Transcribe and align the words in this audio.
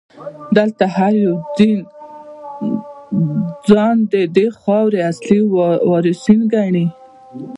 دلته 0.57 0.83
هر 0.95 1.13
یو 1.25 1.35
دین 1.57 1.79
ځان 3.69 3.97
ددې 4.13 4.47
خاورې 4.61 4.99
اصلي 5.11 5.39
وارثان 5.89 6.39
ګڼي. 6.53 6.85